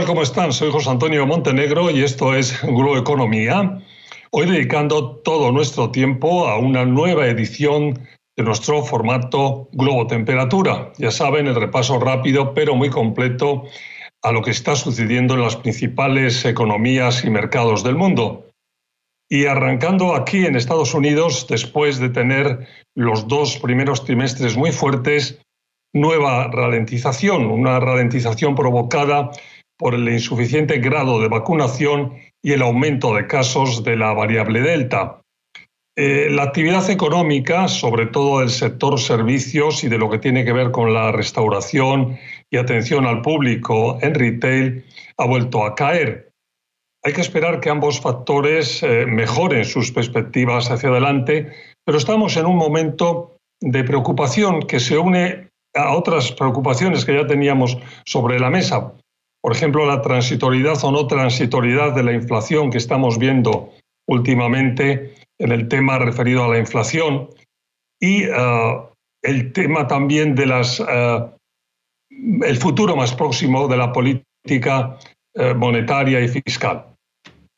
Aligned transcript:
tal? 0.00 0.06
¿Cómo 0.06 0.22
están? 0.22 0.52
Soy 0.52 0.70
José 0.70 0.90
Antonio 0.90 1.26
Montenegro 1.26 1.90
y 1.90 2.02
esto 2.02 2.34
es 2.34 2.62
Globo 2.62 2.96
Economía. 2.96 3.82
Hoy 4.30 4.46
dedicando 4.46 5.16
todo 5.16 5.52
nuestro 5.52 5.90
tiempo 5.90 6.48
a 6.48 6.58
una 6.58 6.84
nueva 6.84 7.26
edición 7.26 7.98
de 8.36 8.44
nuestro 8.44 8.82
formato 8.82 9.68
Globo 9.72 10.06
Temperatura. 10.06 10.92
Ya 10.96 11.10
saben, 11.10 11.48
el 11.48 11.54
repaso 11.54 11.98
rápido 11.98 12.54
pero 12.54 12.74
muy 12.74 12.88
completo 12.88 13.64
a 14.22 14.32
lo 14.32 14.42
que 14.42 14.52
está 14.52 14.74
sucediendo 14.74 15.34
en 15.34 15.42
las 15.42 15.56
principales 15.56 16.44
economías 16.44 17.24
y 17.24 17.30
mercados 17.30 17.82
del 17.82 17.96
mundo. 17.96 18.48
Y 19.28 19.46
arrancando 19.46 20.14
aquí 20.14 20.46
en 20.46 20.56
Estados 20.56 20.94
Unidos, 20.94 21.46
después 21.48 21.98
de 21.98 22.08
tener 22.08 22.66
los 22.94 23.28
dos 23.28 23.58
primeros 23.58 24.04
trimestres 24.04 24.56
muy 24.56 24.72
fuertes, 24.72 25.40
nueva 25.92 26.48
ralentización, 26.50 27.46
una 27.46 27.80
ralentización 27.80 28.54
provocada 28.54 29.30
por 29.80 29.94
el 29.94 30.06
insuficiente 30.10 30.78
grado 30.78 31.22
de 31.22 31.28
vacunación 31.28 32.12
y 32.42 32.52
el 32.52 32.60
aumento 32.60 33.14
de 33.14 33.26
casos 33.26 33.82
de 33.82 33.96
la 33.96 34.12
variable 34.12 34.60
Delta. 34.60 35.22
Eh, 35.96 36.28
la 36.30 36.42
actividad 36.44 36.88
económica, 36.90 37.66
sobre 37.66 38.06
todo 38.06 38.40
del 38.40 38.50
sector 38.50 39.00
servicios 39.00 39.82
y 39.82 39.88
de 39.88 39.96
lo 39.96 40.10
que 40.10 40.18
tiene 40.18 40.44
que 40.44 40.52
ver 40.52 40.70
con 40.70 40.92
la 40.92 41.12
restauración 41.12 42.18
y 42.50 42.58
atención 42.58 43.06
al 43.06 43.22
público 43.22 43.98
en 44.02 44.14
retail, 44.14 44.84
ha 45.16 45.26
vuelto 45.26 45.64
a 45.64 45.74
caer. 45.74 46.30
Hay 47.02 47.14
que 47.14 47.22
esperar 47.22 47.60
que 47.60 47.70
ambos 47.70 48.02
factores 48.02 48.82
eh, 48.82 49.06
mejoren 49.06 49.64
sus 49.64 49.90
perspectivas 49.90 50.70
hacia 50.70 50.90
adelante, 50.90 51.52
pero 51.86 51.96
estamos 51.96 52.36
en 52.36 52.44
un 52.44 52.56
momento 52.56 53.38
de 53.62 53.82
preocupación 53.82 54.60
que 54.60 54.78
se 54.78 54.98
une 54.98 55.48
a 55.74 55.94
otras 55.96 56.32
preocupaciones 56.32 57.06
que 57.06 57.14
ya 57.14 57.26
teníamos 57.26 57.78
sobre 58.04 58.38
la 58.38 58.50
mesa. 58.50 58.92
Por 59.42 59.52
ejemplo, 59.52 59.86
la 59.86 60.02
transitoriedad 60.02 60.78
o 60.82 60.92
no 60.92 61.06
transitoriedad 61.06 61.94
de 61.94 62.02
la 62.02 62.12
inflación 62.12 62.70
que 62.70 62.78
estamos 62.78 63.18
viendo 63.18 63.70
últimamente 64.06 65.14
en 65.38 65.52
el 65.52 65.68
tema 65.68 65.98
referido 65.98 66.44
a 66.44 66.48
la 66.48 66.58
inflación 66.58 67.30
y 68.00 68.24
eh, 68.24 68.30
el 69.22 69.52
tema 69.52 69.86
también 69.86 70.34
de 70.34 70.46
las 70.46 70.80
eh, 70.80 71.20
el 72.42 72.56
futuro 72.56 72.96
más 72.96 73.14
próximo 73.14 73.68
de 73.68 73.76
la 73.76 73.92
política 73.92 74.98
eh, 75.34 75.54
monetaria 75.54 76.20
y 76.20 76.28
fiscal. 76.28 76.86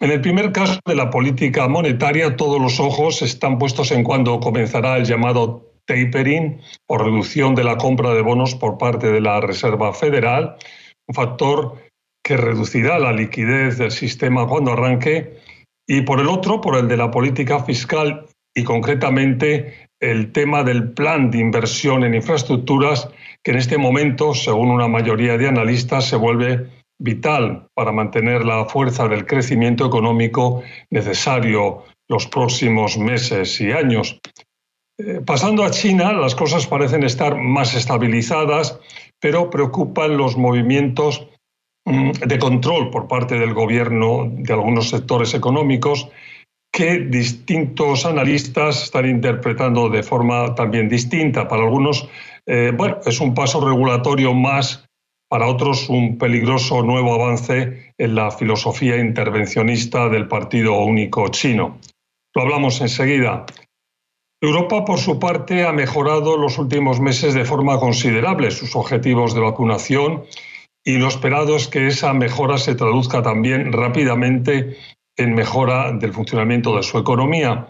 En 0.00 0.10
el 0.10 0.20
primer 0.20 0.52
caso 0.52 0.80
de 0.84 0.94
la 0.94 1.10
política 1.10 1.68
monetaria, 1.68 2.36
todos 2.36 2.60
los 2.60 2.80
ojos 2.80 3.22
están 3.22 3.58
puestos 3.58 3.92
en 3.92 4.02
cuándo 4.02 4.40
comenzará 4.40 4.96
el 4.96 5.04
llamado 5.04 5.72
tapering 5.86 6.60
o 6.86 6.98
reducción 6.98 7.54
de 7.54 7.64
la 7.64 7.76
compra 7.76 8.12
de 8.12 8.22
bonos 8.22 8.54
por 8.54 8.78
parte 8.78 9.10
de 9.10 9.20
la 9.20 9.40
Reserva 9.40 9.92
Federal, 9.92 10.56
un 11.12 11.14
factor 11.14 11.76
que 12.24 12.38
reducirá 12.38 12.98
la 12.98 13.12
liquidez 13.12 13.76
del 13.76 13.90
sistema 13.90 14.46
cuando 14.46 14.72
arranque, 14.72 15.36
y 15.86 16.00
por 16.02 16.20
el 16.20 16.28
otro, 16.28 16.60
por 16.60 16.76
el 16.76 16.88
de 16.88 16.96
la 16.96 17.10
política 17.10 17.62
fiscal 17.62 18.26
y 18.54 18.64
concretamente 18.64 19.88
el 20.00 20.32
tema 20.32 20.62
del 20.62 20.92
plan 20.92 21.30
de 21.30 21.38
inversión 21.38 22.04
en 22.04 22.14
infraestructuras, 22.14 23.10
que 23.44 23.50
en 23.50 23.58
este 23.58 23.76
momento, 23.76 24.34
según 24.34 24.70
una 24.70 24.88
mayoría 24.88 25.36
de 25.36 25.48
analistas, 25.48 26.08
se 26.08 26.16
vuelve 26.16 26.70
vital 26.98 27.66
para 27.74 27.92
mantener 27.92 28.44
la 28.44 28.64
fuerza 28.64 29.08
del 29.08 29.26
crecimiento 29.26 29.84
económico 29.84 30.62
necesario 30.90 31.84
los 32.08 32.26
próximos 32.26 32.96
meses 32.96 33.60
y 33.60 33.72
años. 33.72 34.18
Eh, 34.98 35.20
pasando 35.26 35.64
a 35.64 35.70
China, 35.70 36.12
las 36.12 36.34
cosas 36.34 36.66
parecen 36.66 37.02
estar 37.02 37.36
más 37.36 37.74
estabilizadas, 37.74 38.78
pero 39.22 39.48
preocupan 39.50 40.16
los 40.16 40.36
movimientos 40.36 41.28
mm, 41.86 42.10
de 42.26 42.38
control 42.40 42.90
por 42.90 43.06
parte 43.06 43.38
del 43.38 43.54
gobierno 43.54 44.28
de 44.28 44.52
algunos 44.52 44.90
sectores 44.90 45.32
económicos 45.32 46.08
que 46.72 46.98
distintos 46.98 48.04
analistas 48.04 48.82
están 48.82 49.08
interpretando 49.08 49.88
de 49.88 50.02
forma 50.02 50.54
también 50.56 50.88
distinta. 50.88 51.46
Para 51.46 51.62
algunos, 51.62 52.08
eh, 52.46 52.72
bueno, 52.74 52.98
es 53.06 53.20
un 53.20 53.34
paso 53.34 53.64
regulatorio 53.64 54.34
más, 54.34 54.84
para 55.28 55.46
otros 55.46 55.88
un 55.88 56.18
peligroso 56.18 56.82
nuevo 56.82 57.14
avance 57.14 57.94
en 57.98 58.14
la 58.14 58.30
filosofía 58.30 58.96
intervencionista 58.96 60.08
del 60.08 60.26
Partido 60.26 60.80
Único 60.80 61.28
Chino. 61.28 61.78
Lo 62.34 62.42
hablamos 62.42 62.80
enseguida. 62.80 63.44
Europa, 64.42 64.84
por 64.84 64.98
su 64.98 65.20
parte, 65.20 65.64
ha 65.64 65.72
mejorado 65.72 66.36
los 66.36 66.58
últimos 66.58 67.00
meses 67.00 67.32
de 67.32 67.44
forma 67.44 67.78
considerable 67.78 68.50
sus 68.50 68.74
objetivos 68.74 69.34
de 69.34 69.40
vacunación 69.40 70.24
y 70.84 70.98
lo 70.98 71.06
esperado 71.06 71.54
es 71.54 71.68
que 71.68 71.86
esa 71.86 72.12
mejora 72.12 72.58
se 72.58 72.74
traduzca 72.74 73.22
también 73.22 73.72
rápidamente 73.72 74.78
en 75.16 75.34
mejora 75.34 75.92
del 75.92 76.12
funcionamiento 76.12 76.74
de 76.76 76.82
su 76.82 76.98
economía. 76.98 77.68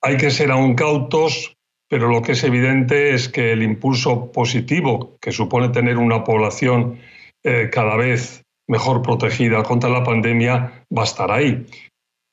Hay 0.00 0.16
que 0.18 0.30
ser 0.30 0.52
aún 0.52 0.76
cautos, 0.76 1.56
pero 1.88 2.08
lo 2.08 2.22
que 2.22 2.32
es 2.32 2.44
evidente 2.44 3.12
es 3.12 3.28
que 3.28 3.50
el 3.50 3.64
impulso 3.64 4.30
positivo 4.30 5.18
que 5.20 5.32
supone 5.32 5.70
tener 5.70 5.98
una 5.98 6.22
población 6.22 7.00
eh, 7.42 7.70
cada 7.72 7.96
vez 7.96 8.44
mejor 8.68 9.02
protegida 9.02 9.64
contra 9.64 9.90
la 9.90 10.04
pandemia 10.04 10.84
va 10.96 11.02
a 11.02 11.06
estar 11.06 11.32
ahí. 11.32 11.66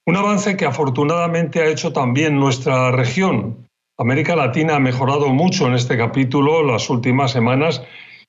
Un 0.07 0.17
avance 0.17 0.55
que 0.55 0.65
afortunadamente 0.65 1.61
ha 1.61 1.67
hecho 1.67 1.91
también 1.91 2.39
nuestra 2.39 2.91
región. 2.91 3.67
América 3.97 4.35
Latina 4.35 4.75
ha 4.75 4.79
mejorado 4.79 5.29
mucho 5.29 5.65
en 5.65 5.73
este 5.73 5.97
capítulo 5.97 6.61
las 6.61 6.91
últimas 6.91 7.31
semanas 7.31 7.81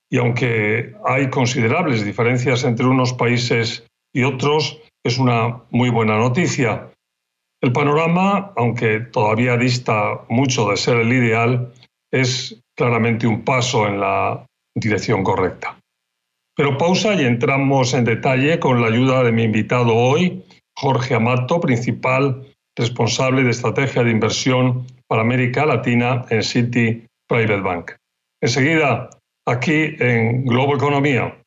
y 0.08 0.16
aunque 0.16 0.94
hay 1.04 1.28
considerables 1.28 2.02
diferencias 2.02 2.64
entre 2.64 2.86
unos 2.86 3.12
países 3.12 3.86
y 4.14 4.22
otros, 4.22 4.80
es 5.04 5.18
una 5.18 5.64
muy 5.70 5.90
buena 5.90 6.16
noticia. 6.16 6.92
El 7.60 7.72
panorama, 7.72 8.52
aunque 8.56 9.00
todavía 9.00 9.58
dista 9.58 10.20
mucho 10.30 10.70
de 10.70 10.78
ser 10.78 10.96
el 10.96 11.12
ideal, 11.12 11.74
es 12.10 12.58
claramente 12.74 13.26
un 13.26 13.42
paso 13.42 13.86
en 13.86 14.00
la 14.00 14.46
dirección 14.74 15.22
correcta. 15.22 15.78
Pero 16.56 16.78
pausa 16.78 17.12
y 17.14 17.24
entramos 17.26 17.92
en 17.92 18.04
detalle 18.04 18.58
con 18.58 18.80
la 18.80 18.88
ayuda 18.88 19.22
de 19.24 19.32
mi 19.32 19.42
invitado 19.42 19.94
hoy, 19.94 20.42
Jorge 20.76 21.14
Amato, 21.14 21.60
principal 21.60 22.46
responsable 22.76 23.42
de 23.42 23.50
estrategia 23.50 24.04
de 24.04 24.10
inversión 24.10 24.86
para 25.08 25.22
América 25.22 25.64
Latina 25.64 26.26
en 26.28 26.42
City 26.42 27.06
Private 27.28 27.60
Bank. 27.60 27.92
Enseguida, 28.42 29.08
aquí 29.46 29.96
en 29.98 30.44
Globo 30.44 30.76
Economía. 30.76 31.42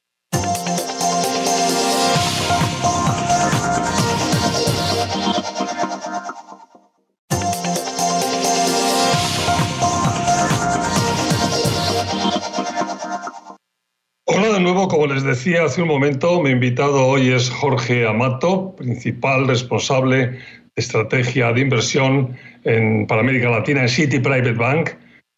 Como 14.87 15.07
les 15.07 15.23
decía 15.23 15.65
hace 15.65 15.81
un 15.81 15.87
momento, 15.87 16.41
mi 16.41 16.51
invitado 16.51 17.05
hoy 17.05 17.31
es 17.31 17.49
Jorge 17.49 18.07
Amato, 18.07 18.75
principal 18.77 19.47
responsable 19.47 20.17
de 20.17 20.39
estrategia 20.75 21.51
de 21.51 21.61
inversión 21.61 22.37
en, 22.63 23.05
para 23.07 23.21
América 23.21 23.49
Latina 23.49 23.81
en 23.81 23.89
City 23.89 24.19
Private 24.19 24.53
Bank. 24.53 24.91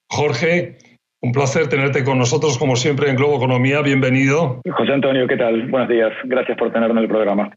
Jorge, 0.09 0.77
un 1.21 1.31
placer 1.31 1.67
tenerte 1.69 2.03
con 2.03 2.17
nosotros, 2.17 2.57
como 2.57 2.75
siempre, 2.75 3.09
en 3.09 3.15
Globo 3.15 3.37
Economía. 3.37 3.81
Bienvenido. 3.81 4.61
José 4.69 4.91
Antonio, 4.91 5.27
¿qué 5.27 5.37
tal? 5.37 5.67
Buenos 5.69 5.89
días. 5.89 6.11
Gracias 6.25 6.57
por 6.57 6.71
tenerme 6.71 6.99
en 6.99 7.03
el 7.03 7.09
programa. 7.09 7.51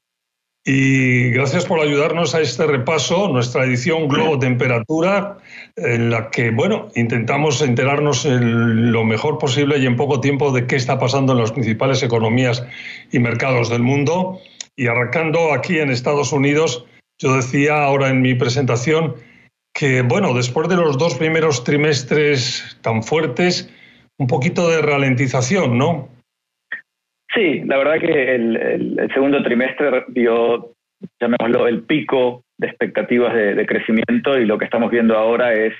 Y 0.66 1.28
gracias 1.30 1.66
por 1.66 1.80
ayudarnos 1.80 2.34
a 2.34 2.40
este 2.40 2.66
repaso, 2.66 3.28
nuestra 3.28 3.66
edición 3.66 4.08
Globo 4.08 4.38
Temperatura, 4.38 5.36
en 5.76 6.08
la 6.08 6.30
que, 6.30 6.52
bueno, 6.52 6.88
intentamos 6.94 7.60
enterarnos 7.60 8.24
lo 8.24 9.04
mejor 9.04 9.36
posible 9.36 9.76
y 9.76 9.84
en 9.84 9.96
poco 9.96 10.22
tiempo 10.22 10.52
de 10.52 10.66
qué 10.66 10.76
está 10.76 10.98
pasando 10.98 11.34
en 11.34 11.40
las 11.40 11.52
principales 11.52 12.02
economías 12.02 12.64
y 13.12 13.18
mercados 13.18 13.68
del 13.68 13.82
mundo. 13.82 14.40
Y 14.74 14.86
arrancando 14.86 15.52
aquí 15.52 15.80
en 15.80 15.90
Estados 15.90 16.32
Unidos, 16.32 16.86
yo 17.18 17.36
decía 17.36 17.84
ahora 17.84 18.08
en 18.08 18.22
mi 18.22 18.34
presentación 18.34 19.16
que, 19.74 20.00
bueno, 20.00 20.32
después 20.32 20.70
de 20.70 20.76
los 20.76 20.96
dos 20.96 21.14
primeros 21.16 21.62
trimestres 21.64 22.78
tan 22.80 23.02
fuertes, 23.02 23.68
un 24.16 24.28
poquito 24.28 24.70
de 24.70 24.80
ralentización, 24.80 25.76
¿no? 25.76 26.08
Sí, 27.34 27.62
la 27.64 27.78
verdad 27.78 27.98
que 27.98 28.34
el, 28.34 29.10
segundo 29.12 29.42
trimestre 29.42 30.04
vio, 30.08 30.74
llamémoslo, 31.20 31.66
el 31.66 31.82
pico 31.82 32.44
de 32.56 32.68
expectativas 32.68 33.34
de, 33.34 33.66
crecimiento 33.66 34.38
y 34.38 34.46
lo 34.46 34.56
que 34.56 34.66
estamos 34.66 34.90
viendo 34.90 35.16
ahora 35.16 35.52
es 35.52 35.74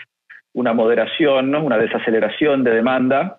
una 0.53 0.73
moderación, 0.73 1.55
una 1.55 1.79
desaceleración 1.79 2.65
de 2.65 2.73
demanda 2.73 3.39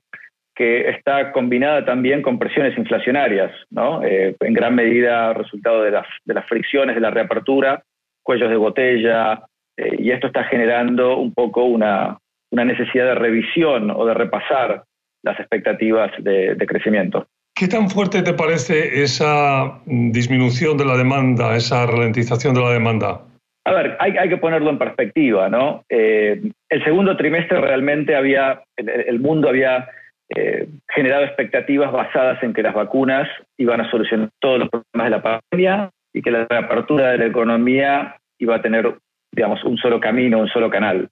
que 0.56 0.90
está 0.90 1.34
combinada 1.34 1.84
también 1.84 2.22
con 2.22 2.40
presiones 2.40 2.78
inflacionarias, 2.78 3.52
¿no? 3.70 4.02
Eh, 4.04 4.38
en 4.40 4.54
gran 4.54 4.74
medida 4.74 5.34
resultado 5.34 5.84
de 5.84 5.92
las, 5.92 6.08
de 6.24 6.34
las 6.34 6.46
fricciones 6.48 6.96
de 6.96 7.02
la 7.02 7.12
reapertura, 7.12 7.84
cuellos 8.24 8.50
de 8.50 8.56
botella, 8.56 9.44
eh, 9.76 9.98
y 10.00 10.12
esto 10.12 10.28
está 10.28 10.46
generando 10.46 11.18
un 11.18 11.34
poco 11.34 11.66
una, 11.66 12.18
necesidad 12.52 13.08
de 13.08 13.16
revisión 13.16 13.92
o 13.92 14.06
de 14.06 14.14
repasar 14.14 14.86
las 15.24 15.38
expectativas 15.38 16.10
de 16.24 16.66
crecimiento. 16.66 17.28
¿Qué 17.58 17.70
tan 17.70 17.90
fuerte 17.90 18.22
te 18.22 18.34
parece 18.34 19.02
esa 19.02 19.80
disminución 19.86 20.78
de 20.78 20.84
la 20.84 20.98
demanda, 20.98 21.56
esa 21.56 21.86
ralentización 21.86 22.54
de 22.54 22.60
la 22.60 22.72
demanda? 22.72 23.22
A 23.64 23.72
ver, 23.72 23.96
hay, 24.00 24.28
que 24.28 24.36
ponerlo 24.36 24.70
en 24.70 24.78
perspectiva, 24.78 25.48
¿no? 25.48 25.86
Eh, 25.88 26.42
el 26.70 26.84
segundo 26.84 27.16
trimestre 27.16 27.62
realmente 27.62 28.14
había, 28.14 28.62
el, 28.76 29.22
mundo 29.22 29.48
había 29.48 29.88
eh, 30.36 30.68
generado 30.90 31.24
expectativas 31.24 31.94
basadas 31.94 32.44
en 32.44 32.54
que 32.54 32.62
las 32.62 32.74
vacunas 32.74 33.30
iban 33.58 33.80
a 33.80 33.90
solucionar 33.90 34.30
todos 34.42 34.60
los 34.60 34.70
problemas 34.70 35.06
de 35.06 35.10
la 35.10 35.22
pandemia 35.22 35.90
y 36.14 36.22
que 36.22 36.32
la 36.32 36.44
apertura 36.44 37.12
de 37.12 37.20
la 37.20 37.26
economía 37.28 38.18
iba 38.38 38.58
a 38.58 38.62
tener, 38.62 38.96
digamos, 39.32 39.64
un 39.64 39.78
solo 39.78 40.02
camino, 40.02 40.40
un 40.40 40.50
solo 40.50 40.70
canal. 40.70 41.08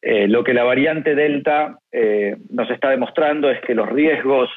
Eh, 0.00 0.28
lo 0.28 0.44
que 0.44 0.54
la 0.54 0.62
variante 0.62 1.16
Delta 1.16 1.76
nos 2.50 2.70
está 2.70 2.90
demostrando 2.90 3.50
es 3.50 3.60
que 3.62 3.74
los 3.74 3.88
riesgos 3.88 4.48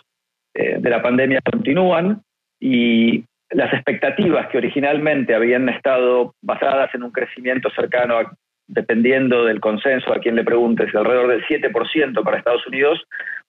de 0.54 0.90
la 0.90 1.02
pandemia 1.02 1.40
continúan 1.50 2.22
y 2.60 3.24
las 3.52 3.74
expectativas 3.74 4.48
que 4.48 4.58
originalmente 4.58 5.36
habían 5.36 5.68
estado 5.70 6.34
basadas 6.42 6.94
en 6.96 7.04
un 7.04 7.12
crecimiento 7.12 7.70
cercano, 7.72 8.20
dependiendo 8.68 9.46
del 9.46 9.60
consenso 9.60 10.14
a 10.14 10.20
quien 10.20 10.36
le 10.36 10.44
preguntes, 10.44 10.94
alrededor 10.96 11.28
del 11.28 11.46
7% 11.46 12.24
para 12.24 12.38
Estados 12.38 12.66
Unidos, 12.68 13.02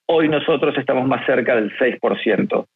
hoy 0.06 0.28
nosotros 0.28 0.76
estamos 0.76 1.06
más 1.06 1.24
cerca 1.26 1.54
del 1.54 1.76
6%. 1.78 2.66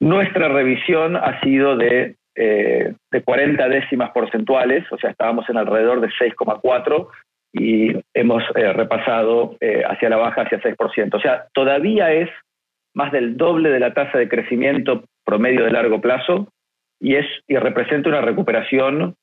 Nuestra 0.00 0.48
revisión 0.48 1.16
ha 1.16 1.40
sido 1.42 1.76
de, 1.76 2.16
eh, 2.34 2.94
de 3.10 3.22
40 3.22 3.68
décimas 3.68 4.10
porcentuales, 4.12 4.90
o 4.90 4.96
sea, 4.96 5.10
estábamos 5.10 5.48
en 5.50 5.58
alrededor 5.58 6.00
de 6.00 6.08
6,4 6.08 7.08
y 7.52 7.92
hemos 8.14 8.42
eh, 8.54 8.72
repasado 8.72 9.56
eh, 9.60 9.82
hacia 9.86 10.08
la 10.08 10.16
baja 10.16 10.42
hacia 10.42 10.62
6%. 10.62 11.14
O 11.14 11.20
sea, 11.20 11.46
todavía 11.52 12.12
es 12.12 12.30
más 12.94 13.12
del 13.12 13.36
doble 13.36 13.70
de 13.70 13.80
la 13.80 13.94
tasa 13.94 14.18
de 14.18 14.28
crecimiento 14.28 15.04
promedio 15.24 15.64
de 15.64 15.70
largo 15.70 16.00
plazo 16.00 16.48
y, 17.00 17.16
es, 17.16 17.26
y 17.46 17.56
representa 17.56 18.08
una 18.08 18.20
recuperación 18.20 19.14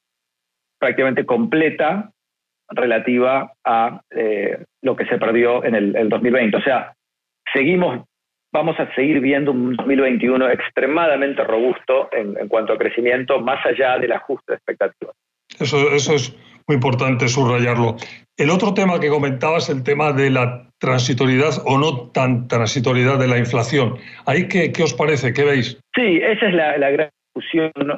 prácticamente 0.80 1.25
completa 1.25 2.12
relativa 2.69 3.52
a 3.64 4.02
eh, 4.12 4.64
lo 4.81 4.96
que 4.96 5.06
se 5.06 5.18
perdió 5.18 5.64
en 5.64 5.75
el, 5.75 6.10
2020. 6.10 6.58
O 6.58 6.62
sea, 6.62 6.94
seguimos, 7.54 8.06
vamos 8.52 8.80
a 8.80 8.94
seguir 8.94 9.19
viendo 9.22 9.52
un 9.52 9.75
2021 9.75 10.50
extremadamente 10.50 11.44
robusto 11.44 12.10
en, 12.12 12.48
cuanto 12.48 12.74
a 12.74 12.78
crecimiento, 12.78 13.40
más 13.40 13.66
allá 13.66 13.98
del 13.98 14.12
ajuste 14.12 14.52
de 14.52 14.56
expectativas. 14.56 15.16
Eso, 15.60 15.78
eso 15.92 16.13
es 16.13 16.38
muy 16.68 16.75
importante 16.75 17.28
subrayarlo. 17.28 17.96
El 18.36 18.50
otro 18.50 18.74
tema 18.74 19.00
que 19.00 19.10
comentabas, 19.10 19.69
el 19.69 19.84
tema 19.84 20.12
de 20.12 20.30
la 20.30 20.69
transitoriedad 20.80 21.54
o 21.66 21.78
no 21.78 22.10
tan 22.12 22.48
transitoriedad 22.48 23.18
de 23.18 23.28
la 23.28 23.38
inflación. 23.38 23.96
¿Ahí 24.25 24.48
qué, 24.48 24.72
qué 24.72 24.84
os 24.84 24.94
parece? 24.94 25.34
¿Qué 25.34 25.44
veis? 25.44 25.80
Sí, 25.96 26.19
esa 26.22 26.48
es 26.48 26.54
la, 26.54 26.90
gran 26.92 27.10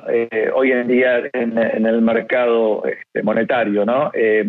eh, 0.09 0.51
hoy 0.53 0.71
en 0.71 0.87
día 0.87 1.29
en, 1.33 1.57
el 1.57 2.01
mercado 2.01 2.83
este, 2.85 3.23
monetario. 3.23 3.85
¿no? 3.85 4.11
Eh, 4.13 4.45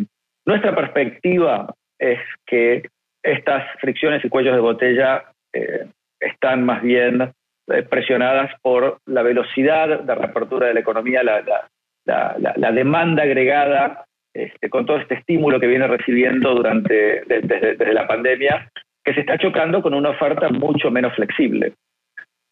nuestra 0.47 0.75
perspectiva 0.75 1.75
es 1.99 2.19
que 2.47 2.89
estas 3.23 3.65
fricciones 3.81 4.25
y 4.25 4.29
cuellos 4.29 4.55
de 4.55 4.61
botella 4.61 5.25
eh, 5.53 5.87
están 6.21 6.65
más 6.65 6.83
bien 6.83 7.33
presionadas 7.89 8.51
por 8.63 8.99
la 9.07 9.23
velocidad 9.23 10.01
de 10.01 10.15
reapertura 10.15 10.67
de 10.67 10.75
la 10.75 10.81
economía, 10.81 11.23
la, 11.23 11.41
la, 12.05 12.73
demanda 12.73 13.23
agregada 13.23 14.07
este, 14.33 14.71
con 14.71 14.87
todo 14.87 14.99
este 14.99 15.15
estímulo 15.15 15.59
que 15.59 15.67
viene 15.67 15.87
recibiendo 15.87 16.55
durante 16.55 17.23
desde 17.27 17.93
la 17.93 18.07
pandemia, 18.07 18.71
que 19.05 19.15
se 19.15 19.21
está 19.21 19.39
chocando 19.39 19.83
con 19.83 19.95
una 19.95 20.11
oferta 20.11 20.49
mucho 20.49 20.91
menos 20.91 21.15
flexible. 21.15 21.75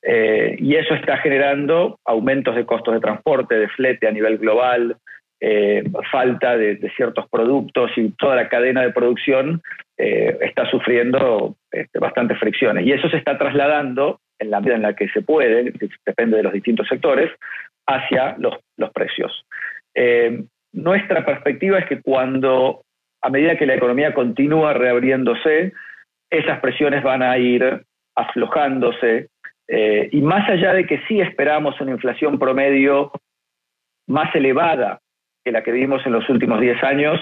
Eh, 0.03 0.57
y 0.59 0.77
eso 0.77 0.95
está 0.95 1.19
generando 1.19 1.99
aumentos 2.05 2.55
de 2.55 2.65
costos 2.65 2.95
de 2.95 3.01
transporte, 3.01 3.57
de 3.57 3.69
flete 3.69 4.07
a 4.07 4.13
nivel 4.13 4.39
global, 4.39 4.97
eh, 5.41 5.85
falta 6.11 6.57
de, 6.57 6.79
ciertos 6.97 7.29
productos 7.29 7.91
y 7.97 8.11
toda 8.11 8.37
la 8.37 8.49
cadena 8.49 8.83
de 8.83 8.93
producción 8.93 9.61
eh, 9.97 10.37
está 10.41 10.69
sufriendo 10.71 11.57
este, 11.71 11.99
bastantes 11.99 12.39
fricciones. 12.39 12.87
Y 12.87 12.93
eso 12.93 13.09
se 13.09 13.17
está 13.17 13.39
trasladando, 13.39 14.21
en 14.39 14.51
la 14.51 14.61
medida 14.61 14.77
en 14.77 14.83
la 14.83 14.95
que 14.95 15.09
se 15.09 15.23
puede, 15.23 15.73
depende 16.07 16.37
de 16.37 16.43
los 16.43 16.53
distintos 16.53 16.87
sectores, 16.89 17.31
hacia 17.87 18.37
los, 18.39 18.55
los 18.77 18.91
precios. 18.93 19.45
Nuestra 20.73 21.25
perspectiva 21.25 21.79
es 21.79 21.87
que 21.87 22.01
cuando, 22.03 22.83
a 23.23 23.31
medida 23.31 23.57
que 23.57 23.67
la 23.67 23.75
economía 23.75 24.15
continúa 24.15 24.73
reabriéndose, 24.73 25.73
esas 26.31 26.61
presiones 26.61 27.03
van 27.03 27.23
a 27.23 27.37
ir 27.39 27.85
aflojándose 28.15 29.29
eh, 29.69 30.09
y 30.13 30.21
más 30.23 30.49
allá 30.49 30.73
de 30.73 30.87
que 30.87 31.01
sí 31.07 31.21
esperamos 31.21 31.79
una 31.81 31.93
inflación 31.93 32.39
promedio 32.39 33.13
más 34.07 34.35
elevada 34.35 35.01
que 35.45 35.53
la 35.53 35.63
que 35.63 35.73
vimos 35.73 36.05
en 36.07 36.13
los 36.13 36.29
últimos 36.29 36.61
10 36.61 36.83
años, 36.83 37.21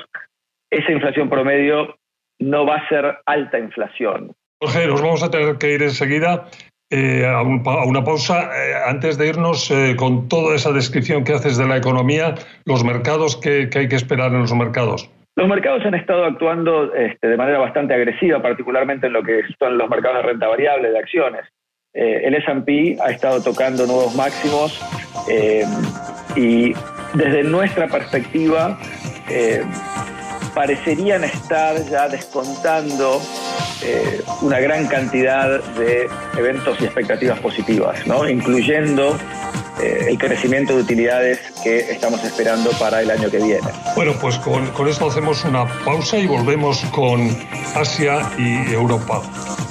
esa 0.71 0.93
inflación 0.93 1.29
promedio 1.29 1.97
no 2.39 2.65
va 2.65 2.77
a 2.77 2.89
ser 2.89 3.19
alta 3.27 3.59
inflación. 3.59 4.33
Jorge, 4.61 4.87
nos 4.87 5.03
vamos 5.03 5.23
a 5.23 5.31
tener 5.31 5.59
que 5.59 5.75
ir 5.75 5.83
enseguida 5.83 6.49
eh, 6.91 7.27
a, 7.27 7.43
una 7.43 8.05
pausa. 8.05 8.51
Eh, 8.57 8.75
antes 8.87 9.19
de 9.19 9.29
irnos, 9.29 9.73
con 9.97 10.29
toda 10.29 10.55
esa 10.55 10.73
descripción 10.73 11.25
que 11.25 11.35
haces 11.35 11.57
de 11.57 11.67
la 11.67 11.77
economía, 11.77 12.35
los 12.65 12.85
mercados, 12.85 13.37
¿qué, 13.37 13.69
hay 13.75 13.89
que 13.89 13.97
esperar 13.97 14.33
en 14.33 14.41
los 14.41 14.55
mercados? 14.55 15.11
Los 15.37 15.49
mercados 15.49 15.85
han 15.85 15.95
estado 15.95 16.25
actuando 16.25 16.95
este, 16.95 17.29
de 17.29 17.37
manera 17.37 17.59
bastante 17.59 17.93
agresiva, 17.93 18.41
particularmente 18.41 19.09
en 19.09 19.13
lo 19.13 19.23
que 19.23 19.43
son 19.59 19.77
los 19.77 19.89
mercados 19.91 20.19
de 20.19 20.23
renta 20.23 20.49
variable, 20.49 20.91
de 20.91 20.99
acciones. 20.99 21.45
Eh, 21.99 22.27
el 22.27 22.35
S&P 22.35 22.99
ha 23.03 23.11
estado 23.11 23.43
tocando 23.43 23.87
nuevos 23.87 24.15
máximos 24.15 24.79
eh, 25.31 25.65
y 26.37 26.75
desde 27.15 27.43
nuestra 27.43 27.89
perspectiva 27.89 28.79
eh, 29.31 29.63
parecerían 30.57 31.23
estar 31.23 31.85
ya 31.87 32.09
descontando 32.09 33.21
una 34.41 34.59
gran 34.59 34.87
cantidad 34.87 35.63
de 35.75 36.09
eventos 36.39 36.81
y 36.81 36.87
expectativas 36.87 37.39
positivas, 37.41 38.07
¿no? 38.07 38.27
incluyendo 38.27 39.19
el 39.83 40.17
crecimiento 40.17 40.75
de 40.75 40.81
utilidades 40.81 41.39
que 41.63 41.91
estamos 41.91 42.25
esperando 42.25 42.71
para 42.79 43.03
el 43.03 43.11
año 43.11 43.31
que 43.31 43.37
viene. 43.37 43.69
Bueno, 43.95 44.15
pues 44.19 44.39
con, 44.39 44.67
con 44.69 44.89
esto 44.89 45.09
hacemos 45.09 45.45
una 45.45 45.67
pausa 45.85 46.17
y 46.17 46.27
volvemos 46.27 46.81
con 46.91 47.29
Asia 47.75 48.31
y 48.39 48.73
Europa. 48.73 49.21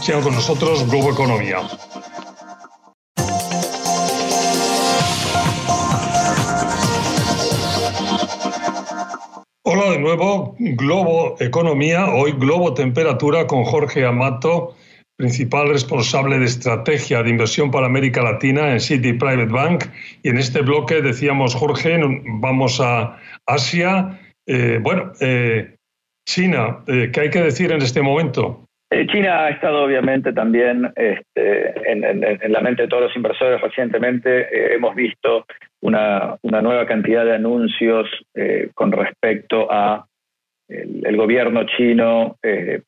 Sean 0.02 0.22
con 0.22 0.36
nosotros 0.36 0.88
Globo 0.88 1.14
Economía. 1.14 1.62
Nuevo, 10.06 10.56
Globo 10.60 11.36
Economía, 11.40 12.14
hoy 12.14 12.34
Globo 12.34 12.76
Temperatura 12.76 13.48
con 13.48 13.64
Jorge 13.64 14.06
Amato, 14.06 14.76
principal 15.18 15.70
responsable 15.70 16.38
de 16.38 16.46
estrategia 16.46 17.24
de 17.24 17.32
inversión 17.32 17.72
para 17.72 17.88
América 17.88 18.22
Latina 18.22 18.72
en 18.72 18.80
City 18.80 19.14
Private 19.14 19.52
Bank. 19.52 19.86
Y 20.22 20.30
en 20.30 20.38
este 20.38 20.62
bloque 20.62 21.02
decíamos, 21.02 21.56
Jorge, 21.56 22.00
vamos 22.40 22.80
a 22.80 23.18
Asia. 23.48 24.20
Eh, 24.46 24.78
bueno, 24.80 25.12
eh, 25.22 25.76
China, 26.28 26.84
eh, 26.86 27.10
¿qué 27.12 27.22
hay 27.22 27.30
que 27.32 27.42
decir 27.42 27.72
en 27.72 27.82
este 27.82 28.04
momento? 28.04 28.65
China 29.08 29.46
ha 29.46 29.50
estado 29.50 29.84
obviamente 29.84 30.32
también 30.32 30.92
este, 30.96 31.92
en, 31.92 32.54
la 32.54 32.62
mente 32.62 32.84
de 32.84 32.88
todos 32.88 33.04
los 33.04 33.16
inversores 33.16 33.60
recientemente. 33.60 34.74
hemos 34.76 34.96
visto 34.96 35.46
una, 35.82 36.38
nueva 36.44 36.86
cantidad 36.86 37.26
de 37.26 37.36
anuncios 37.36 38.08
eh, 38.34 38.70
con 38.74 38.92
respecto 38.92 39.72
a 39.72 40.06
el, 40.68 41.16
gobierno 41.16 41.64
chino 41.78 42.38
eh, 42.42 42.82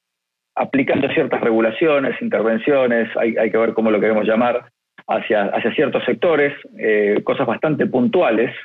aplicando 0.56 1.08
ciertas 1.10 1.42
regulaciones, 1.42 2.20
intervenciones, 2.22 3.10
hay, 3.16 3.52
que 3.52 3.58
ver 3.58 3.74
cómo 3.74 3.92
lo 3.92 4.00
queremos 4.00 4.26
llamar, 4.26 4.70
hacia, 5.08 5.46
hacia 5.46 5.74
ciertos 5.76 6.04
sectores, 6.06 6.54
eh, 6.78 7.22
cosas 7.24 7.46
bastante 7.46 7.86
puntuales, 7.86 8.56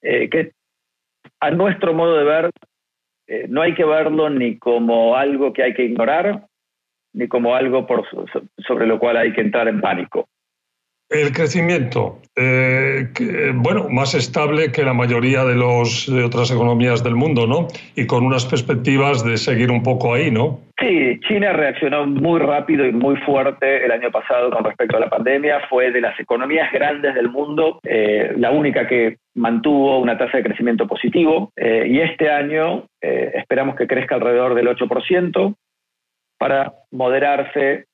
que 0.00 0.52
a 1.40 1.50
nuestro 1.50 1.92
modo 1.92 2.16
de 2.16 2.24
ver 2.24 2.50
no 3.48 3.62
hay 3.62 3.74
que 3.74 3.84
verlo 3.84 4.30
ni 4.30 4.58
como 4.58 5.16
algo 5.16 5.52
que 5.52 5.62
hay 5.62 5.74
que 5.74 5.84
ignorar, 5.84 6.46
ni 7.12 7.28
como 7.28 7.54
algo 7.54 7.86
por, 7.86 8.04
sobre 8.66 8.86
lo 8.86 8.98
cual 8.98 9.16
hay 9.16 9.32
que 9.32 9.40
entrar 9.40 9.68
en 9.68 9.80
pánico. 9.80 10.28
El 11.10 11.32
crecimiento, 11.32 12.18
eh, 12.36 13.08
bueno, 13.54 13.88
más 13.88 14.14
estable 14.14 14.70
que 14.70 14.82
la 14.82 14.92
mayoría 14.92 15.42
de, 15.42 15.54
los, 15.54 16.06
de 16.06 16.22
otras 16.22 16.50
economías 16.50 17.02
del 17.02 17.14
mundo, 17.14 17.46
¿no? 17.46 17.66
Y 17.96 18.06
con 18.06 18.26
unas 18.26 18.44
perspectivas 18.44 19.24
de 19.24 19.38
seguir 19.38 19.70
un 19.70 19.82
poco 19.82 20.12
ahí, 20.12 20.30
¿no? 20.30 20.60
Sí, 20.78 21.18
China 21.26 21.54
reaccionó 21.54 22.06
muy 22.06 22.40
rápido 22.40 22.84
y 22.84 22.92
muy 22.92 23.16
fuerte 23.22 23.86
el 23.86 23.90
año 23.90 24.10
pasado 24.10 24.50
con 24.50 24.62
respecto 24.64 24.98
a 24.98 25.00
la 25.00 25.08
pandemia. 25.08 25.60
Fue 25.70 25.90
de 25.90 26.02
las 26.02 26.20
economías 26.20 26.70
grandes 26.70 27.14
del 27.14 27.30
mundo 27.30 27.80
eh, 27.84 28.34
la 28.36 28.50
única 28.50 28.86
que 28.86 29.16
mantuvo 29.38 29.98
una 29.98 30.18
tasa 30.18 30.38
de 30.38 30.44
crecimiento 30.44 30.86
positivo. 30.86 31.50
Eh, 31.56 31.86
y 31.88 32.00
este 32.00 32.30
año 32.30 32.86
esperamos 33.00 33.76
que 33.76 33.86
crezca 33.86 34.16
alrededor 34.16 34.54
del 34.54 34.68
8% 34.68 35.54
para 36.38 36.74
moderarse 36.90 37.86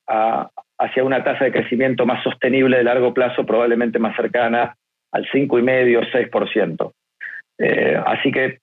hacia 0.78 1.04
una 1.04 1.22
tasa 1.22 1.44
de 1.44 1.52
crecimiento 1.52 2.06
más 2.06 2.22
sostenible 2.22 2.78
de 2.78 2.84
largo 2.84 3.14
plazo, 3.14 3.44
probablemente 3.46 3.98
más 3.98 4.16
cercana 4.16 4.76
al 5.12 5.26
5,5 5.30 6.30
6%. 6.30 6.92
Eh, 7.58 8.02
así 8.04 8.32
que 8.32 8.58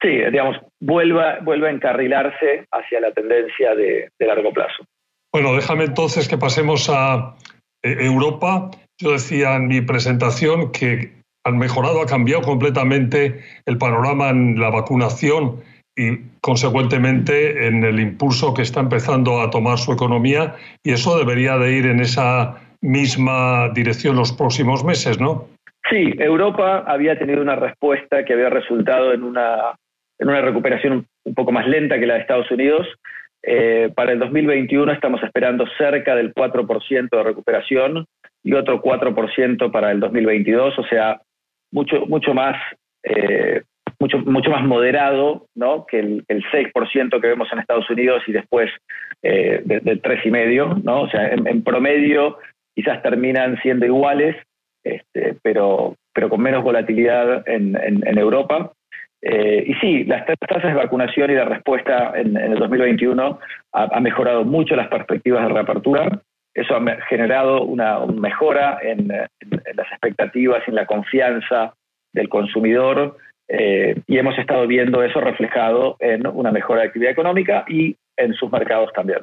sí, 0.00 0.08
digamos, 0.08 0.56
vuelva, 0.80 1.40
vuelve 1.40 1.68
a 1.68 1.72
encarrilarse 1.72 2.66
hacia 2.70 3.00
la 3.00 3.12
tendencia 3.12 3.74
de, 3.74 4.08
largo 4.20 4.52
plazo. 4.52 4.84
Bueno, 5.32 5.54
déjame 5.54 5.84
entonces 5.84 6.28
que 6.28 6.38
pasemos 6.38 6.88
a 6.90 7.34
eh, 7.82 7.96
Europa. 8.00 8.70
Yo 8.98 9.12
decía 9.12 9.56
en 9.56 9.68
mi 9.68 9.80
presentación 9.80 10.72
que 10.72 11.15
han 11.46 11.58
mejorado, 11.58 12.02
ha 12.02 12.06
cambiado 12.06 12.42
completamente 12.42 13.40
el 13.66 13.78
panorama 13.78 14.30
en 14.30 14.58
la 14.58 14.68
vacunación 14.68 15.60
y 15.96 16.18
consecuentemente 16.40 17.68
en 17.68 17.84
el 17.84 18.00
impulso 18.00 18.52
que 18.52 18.62
está 18.62 18.80
empezando 18.80 19.40
a 19.40 19.48
tomar 19.50 19.78
su 19.78 19.92
economía 19.92 20.56
y 20.82 20.92
eso 20.92 21.16
debería 21.16 21.56
de 21.56 21.72
ir 21.72 21.86
en 21.86 22.00
esa 22.00 22.56
misma 22.82 23.70
dirección 23.70 24.16
los 24.16 24.32
próximos 24.32 24.84
meses, 24.84 25.20
¿no? 25.20 25.46
Sí, 25.88 26.14
Europa 26.18 26.84
había 26.86 27.16
tenido 27.16 27.40
una 27.40 27.54
respuesta 27.54 28.24
que 28.24 28.32
había 28.32 28.50
resultado 28.50 29.12
en 29.12 29.22
una, 29.22 29.76
en 30.18 30.28
una 30.28 30.40
recuperación 30.40 31.06
un 31.24 31.34
poco 31.34 31.52
más 31.52 31.66
lenta 31.68 31.98
que 31.98 32.06
la 32.06 32.14
de 32.14 32.20
Estados 32.20 32.50
Unidos. 32.50 32.88
Eh, 33.44 33.92
para 33.94 34.10
el 34.10 34.18
2021 34.18 34.90
estamos 34.92 35.22
esperando 35.22 35.64
cerca 35.78 36.16
del 36.16 36.34
4% 36.34 37.08
de 37.08 37.22
recuperación 37.22 38.04
y 38.42 38.52
otro 38.54 38.82
4% 38.82 39.70
para 39.70 39.92
el 39.92 40.00
2022, 40.00 40.78
o 40.78 40.84
sea, 40.88 41.20
mucho, 41.76 42.06
mucho 42.06 42.34
más 42.34 42.56
eh, 43.04 43.62
mucho, 43.98 44.18
mucho 44.18 44.50
más 44.50 44.64
moderado 44.64 45.46
¿no? 45.54 45.86
que 45.86 46.00
el, 46.00 46.24
el 46.28 46.42
6% 46.44 47.20
que 47.20 47.26
vemos 47.26 47.48
en 47.52 47.58
Estados 47.58 47.88
Unidos 47.90 48.22
y 48.26 48.32
después 48.32 48.70
eh, 49.22 49.62
del 49.64 50.02
3,5%. 50.02 50.82
¿no? 50.82 51.02
O 51.02 51.08
sea, 51.08 51.28
en, 51.28 51.62
promedio 51.62 52.38
quizás 52.74 53.02
terminan 53.02 53.58
siendo 53.62 53.86
iguales, 53.86 54.36
este, 54.84 55.36
pero, 55.42 55.94
pero 56.12 56.28
con 56.28 56.42
menos 56.42 56.62
volatilidad 56.62 57.48
en, 57.48 57.76
en, 57.76 58.18
Europa. 58.18 58.72
Eh, 59.22 59.64
y 59.66 59.74
sí, 59.74 60.04
las 60.04 60.26
tasas 60.26 60.70
de 60.70 60.74
vacunación 60.74 61.30
y 61.30 61.34
de 61.34 61.44
respuesta 61.44 62.12
en, 62.14 62.36
el 62.36 62.58
2021 62.58 63.38
ha, 63.72 64.00
mejorado 64.00 64.44
mucho 64.44 64.76
las 64.76 64.88
perspectivas 64.88 65.42
de 65.42 65.54
reapertura. 65.54 66.20
Eso 66.56 66.74
ha 66.74 67.00
generado 67.08 67.62
una, 67.62 68.06
mejora 68.06 68.78
en, 68.82 69.10
en, 69.10 69.76
las 69.76 69.86
expectativas 69.92 70.62
y 70.66 70.70
en 70.70 70.76
la 70.76 70.86
confianza 70.86 71.74
del 72.14 72.30
consumidor 72.30 73.18
eh, 73.48 74.00
y 74.06 74.16
hemos 74.16 74.36
estado 74.38 74.66
viendo 74.66 75.02
eso 75.02 75.20
reflejado 75.20 75.96
en 76.00 76.26
una 76.26 76.50
mejora 76.50 76.80
de 76.80 76.86
actividad 76.88 77.12
económica 77.12 77.64
y 77.68 77.94
en 78.16 78.32
sus 78.32 78.50
mercados 78.50 78.90
también. 78.94 79.18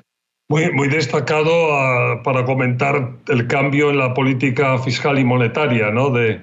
Muy, 0.48 0.72
muy 0.72 0.88
destacado 0.88 1.74
ah, 1.74 2.22
para 2.24 2.46
comentar 2.46 2.96
el 3.28 3.48
cambio 3.48 3.90
en 3.90 3.98
la 3.98 4.14
política 4.14 4.78
fiscal 4.78 5.18
y 5.18 5.26
monetaria 5.26 5.90
¿no? 5.90 6.12
de, 6.12 6.42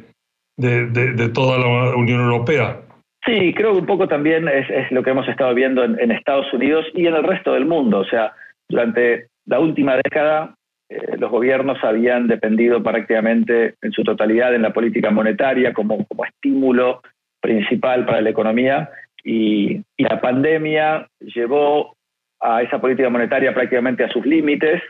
de, 0.56 1.28
toda 1.28 1.56
la 1.58 1.94
Unión 1.94 2.20
Europea. 2.20 2.80
Sí, 3.24 3.54
creo 3.54 3.72
que 3.72 3.78
un 3.78 3.86
poco 3.86 4.08
también 4.08 4.48
es, 4.48 4.68
es 4.68 4.90
lo 4.90 5.04
que 5.04 5.10
hemos 5.10 5.28
estado 5.28 5.54
viendo 5.54 5.84
en, 5.84 6.00
en, 6.00 6.10
Estados 6.10 6.52
Unidos 6.52 6.84
y 6.94 7.06
en 7.06 7.14
el 7.14 7.22
resto 7.22 7.52
del 7.52 7.66
mundo. 7.66 8.00
O 8.00 8.04
sea, 8.06 8.32
durante 8.68 9.28
la 9.46 9.60
última 9.60 9.94
década 9.96 10.54
eh, 10.90 11.16
los 11.18 11.30
gobiernos 11.30 11.78
habían 11.84 12.26
dependido 12.26 12.82
prácticamente 12.82 13.76
en 13.80 13.92
su 13.92 14.02
totalidad 14.02 14.54
en 14.54 14.62
la 14.62 14.72
política 14.72 15.12
monetaria 15.12 15.72
como, 15.72 16.04
como 16.04 16.24
estímulo 16.24 17.00
principal 17.40 18.04
para 18.04 18.20
la 18.20 18.30
economía 18.30 18.90
y, 19.24 19.82
la 19.98 20.20
pandemia 20.20 21.06
llevó 21.20 21.94
a 22.40 22.62
esa 22.62 22.80
política 22.80 23.08
monetaria 23.08 23.54
prácticamente 23.54 24.02
a 24.02 24.08
sus 24.08 24.26
límites 24.26 24.82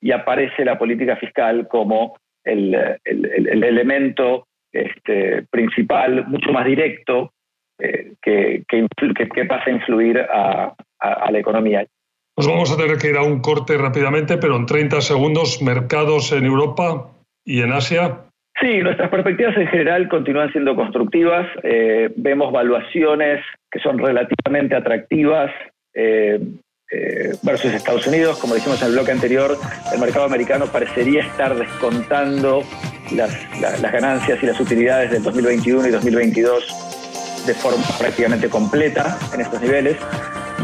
y 0.00 0.12
aparece 0.12 0.64
la 0.64 0.76
política 0.76 1.16
fiscal 1.16 1.66
como 1.68 2.18
el, 2.44 2.74
elemento 3.04 4.46
este, 4.72 5.44
principal, 5.50 6.26
mucho 6.26 6.52
más 6.52 6.66
directo, 6.66 7.32
eh, 7.78 8.12
que, 8.20 8.64
que, 8.68 9.44
pasa 9.44 9.70
a 9.70 9.70
influir 9.70 10.18
a, 10.18 10.74
la 11.30 11.38
economía. 11.38 11.86
Pues 12.36 12.48
vamos 12.48 12.70
a 12.70 12.76
tener 12.76 12.98
que 12.98 13.08
ir 13.08 13.16
a 13.16 13.22
un 13.22 13.40
corte 13.40 13.78
rápidamente, 13.78 14.36
pero 14.36 14.56
en 14.56 14.66
30 14.66 15.00
segundos, 15.00 15.62
mercados 15.62 16.32
en 16.32 16.44
Europa 16.44 17.08
y 17.46 17.62
en 17.62 17.72
Asia. 17.72 18.26
Sí, 18.60 18.76
nuestras 18.82 19.08
perspectivas 19.08 19.56
en 19.56 19.66
general 19.68 20.06
continúan 20.10 20.52
siendo 20.52 20.76
constructivas. 20.76 21.46
Eh, 21.62 22.10
vemos 22.14 22.52
valuaciones 22.52 23.42
que 23.70 23.78
son 23.78 23.98
relativamente 23.98 24.76
atractivas 24.76 25.50
eh, 25.94 26.38
eh, 26.92 27.32
versus 27.42 27.72
Estados 27.72 28.06
Unidos. 28.06 28.38
Como 28.38 28.54
dijimos 28.54 28.82
en 28.82 28.88
el 28.88 28.94
bloque 28.94 29.12
anterior, 29.12 29.56
el 29.94 29.98
mercado 29.98 30.26
americano 30.26 30.66
parecería 30.66 31.22
estar 31.22 31.54
descontando 31.54 32.64
las, 33.16 33.32
las 33.62 33.92
ganancias 33.92 34.42
y 34.42 34.46
las 34.46 34.60
utilidades 34.60 35.10
del 35.10 35.22
2021 35.22 35.88
y 35.88 35.90
2022 35.90 37.46
de 37.46 37.54
forma 37.54 37.84
prácticamente 37.98 38.48
completa 38.48 39.16
en 39.32 39.40
estos 39.40 39.62
niveles, 39.62 39.96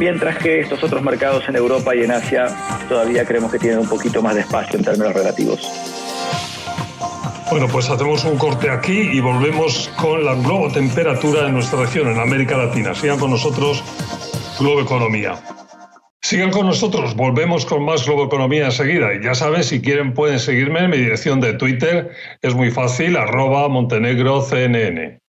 mientras 0.02 0.36
que 0.38 0.58
estos 0.58 0.82
otros 0.82 1.00
mercados 1.00 1.48
en 1.48 1.54
Europa 1.54 1.94
y 1.94 2.02
en 2.02 2.10
Asia 2.10 2.48
todavía 2.88 3.24
creemos 3.24 3.52
que 3.52 3.58
tienen 3.60 3.78
un 3.78 3.88
poquito 3.88 4.20
más 4.20 4.34
de 4.34 4.40
espacio 4.40 4.76
en 4.76 4.84
términos 4.84 5.14
relativos. 5.14 5.60
Bueno, 7.48 7.68
pues 7.68 7.88
hacemos 7.88 8.24
un 8.24 8.36
corte 8.36 8.68
aquí 8.68 8.98
y 9.12 9.20
volvemos 9.20 9.88
con 9.96 10.24
la 10.24 10.34
globo 10.34 10.72
temperatura 10.72 11.44
de 11.44 11.52
nuestra 11.52 11.82
región, 11.82 12.08
en 12.08 12.18
América 12.18 12.56
Latina. 12.56 12.96
Sigan 12.96 13.20
con 13.20 13.30
nosotros, 13.30 13.84
Globo 14.58 14.80
Economía. 14.80 15.36
Sigan 16.20 16.50
con 16.50 16.66
nosotros, 16.66 17.14
volvemos 17.14 17.64
con 17.64 17.84
más 17.84 18.04
Globo 18.04 18.24
Economía 18.24 18.64
enseguida. 18.66 19.14
Y 19.14 19.22
ya 19.22 19.36
saben, 19.36 19.62
si 19.62 19.80
quieren 19.80 20.14
pueden 20.14 20.40
seguirme 20.40 20.80
en 20.80 20.90
mi 20.90 20.96
dirección 20.96 21.40
de 21.40 21.52
Twitter, 21.52 22.10
es 22.40 22.56
muy 22.56 22.72
fácil, 22.72 23.16
arroba 23.16 23.68
montenegrocnn. 23.68 25.21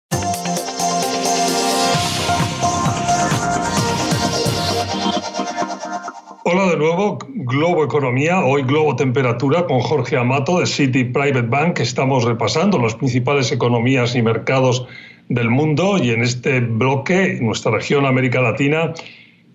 Hola 6.54 6.66
de 6.66 6.76
nuevo, 6.76 7.18
Globo 7.28 7.82
Economía, 7.82 8.44
hoy 8.44 8.62
Globo 8.64 8.94
Temperatura 8.94 9.64
con 9.64 9.80
Jorge 9.80 10.18
Amato 10.18 10.61
de 10.61 10.66
City 10.66 11.02
Private 11.02 11.49
Bank. 11.49 11.80
Estamos 11.80 12.25
repasando 12.25 12.78
las 12.78 12.94
principales 12.94 13.50
economías 13.52 14.14
y 14.14 14.21
mercados 14.21 14.87
del 15.30 15.49
mundo 15.49 15.97
y 15.97 16.11
en 16.11 16.21
este 16.21 16.61
bloque, 16.61 17.38
nuestra 17.40 17.73
región 17.73 18.04
América 18.04 18.42
Latina, 18.42 18.92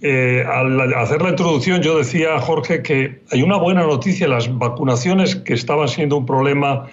eh, 0.02 0.44
al 0.52 0.92
hacer 0.96 1.22
la 1.22 1.30
introducción 1.30 1.84
yo 1.84 2.00
decía, 2.00 2.40
Jorge, 2.40 2.82
que 2.82 3.22
hay 3.32 3.44
una 3.44 3.58
buena 3.58 3.84
noticia, 3.84 4.28
las 4.28 4.58
vacunaciones 4.58 5.36
que 5.36 5.54
estaban 5.54 5.90
siendo 5.90 6.18
un 6.18 6.26
problema 6.26 6.88